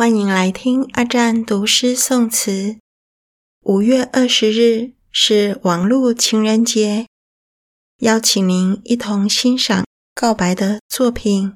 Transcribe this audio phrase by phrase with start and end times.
[0.00, 2.78] 欢迎来听阿占读诗诵词。
[3.64, 7.06] 五月二十日是网络情人节，
[7.98, 9.84] 邀请您一同欣赏
[10.14, 11.52] 告白的作品，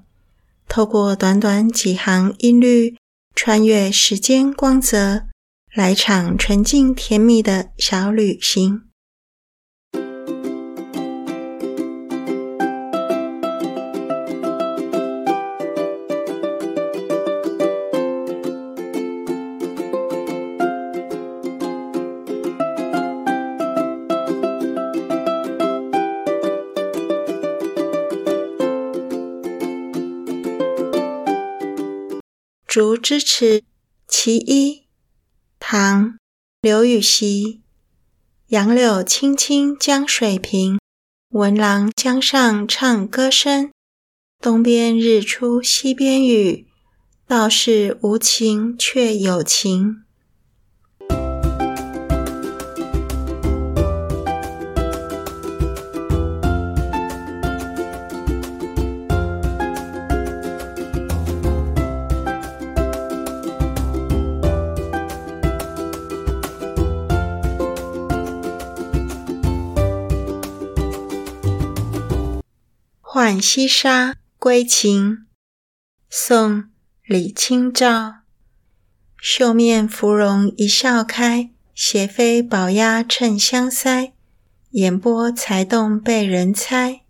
[0.68, 2.98] 透过短短几行音律，
[3.34, 5.24] 穿越时间光泽，
[5.72, 8.74] 来场纯净甜蜜的小旅行。
[32.74, 33.60] 《竹枝词·
[34.08, 34.80] 其一》
[35.60, 36.06] 唐·
[36.60, 37.62] 刘禹锡。
[38.48, 40.80] 杨柳青青江水平，
[41.28, 43.70] 闻郎江上唱歌声。
[44.40, 46.66] 东边日出西边雨，
[47.28, 49.90] 道是无晴却有晴。
[73.16, 75.10] 《浣溪沙·归情》
[76.10, 76.62] 宋·
[77.06, 78.22] 李清照。
[79.22, 84.14] 袖面芙蓉一笑开，斜飞宝鸭衬香腮。
[84.70, 87.02] 眼波才动被人猜。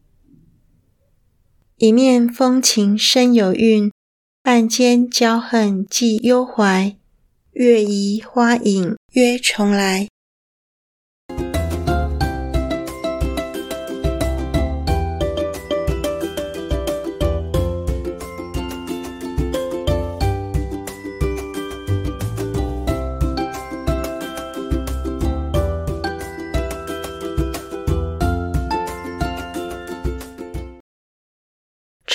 [1.76, 3.90] 一面风情深有韵，
[4.42, 6.94] 半间娇恨寄幽怀。
[7.52, 10.02] 月移花影约重来。《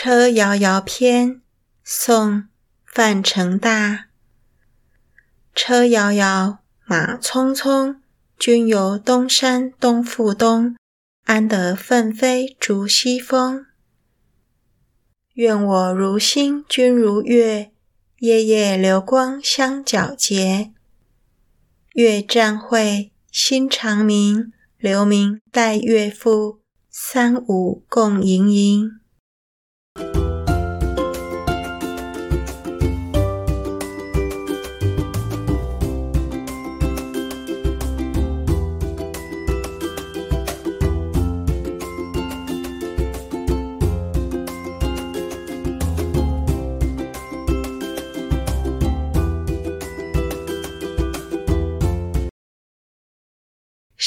[0.09, 1.35] 车遥遥篇》
[1.83, 2.31] 宋·
[2.83, 4.07] 范成大。
[5.53, 7.97] 车遥遥，马匆匆，
[8.35, 10.75] 君游东山东复东，
[11.25, 13.67] 安得奋飞逐西风？
[15.33, 17.71] 愿我如星君如月，
[18.17, 20.73] 夜夜流光相皎洁。
[21.93, 28.98] 月暂晦，星长明，留名待月复，三五共盈盈。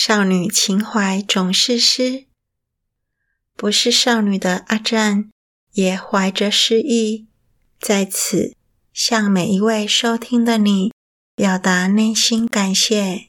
[0.05, 2.25] 少女情怀总是诗，
[3.55, 5.31] 不是少女的阿占
[5.75, 7.29] 也怀着诗意，
[7.79, 8.57] 在此
[8.93, 10.93] 向每一位收听的你
[11.37, 13.29] 表达内心感谢。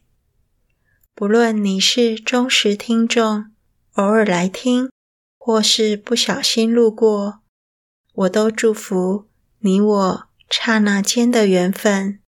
[1.13, 3.51] 不论你是忠实听众，
[3.91, 4.89] 偶尔来听，
[5.37, 7.41] 或是不小心路过，
[8.13, 9.27] 我都祝福
[9.59, 12.22] 你我刹那间的缘分。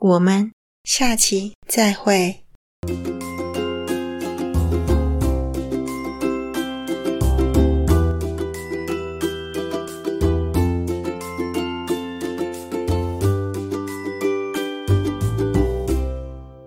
[0.00, 0.50] 我们
[0.84, 2.40] 下期再会。